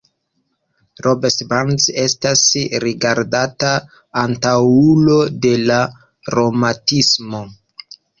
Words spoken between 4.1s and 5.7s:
antaŭulo de